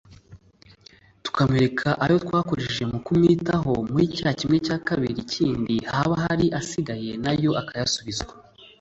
[1.25, 7.31] tukamwereka ayo twakoresheja mu kuwitaho muri cya kimwe cya kabiri kindi haba hari asigaye na
[7.43, 8.33] yo akayasubizwa